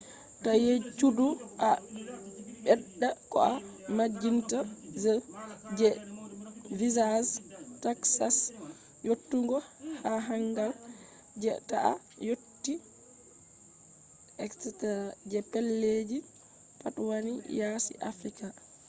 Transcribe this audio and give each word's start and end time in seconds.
ta 0.43 0.51
yejjutu 0.65 1.25
a 1.67 1.69
ɓedda 2.63 3.09
ko 3.31 3.37
a 3.51 3.53
majjinta 3.97 4.59
je 5.79 5.89
visas 6.79 7.27
taxes 7.83 8.37
yottugo 9.07 9.57
jahangal 10.05 10.71
je 11.41 11.51
ta 11.69 11.77
a 11.91 11.93
yotti 12.27 12.73
etc. 14.43 14.59
je 15.31 15.39
pellelji 15.51 16.17
pat 16.81 16.95
wani 17.09 17.33
yasi 17.59 17.93
africa 18.11 18.47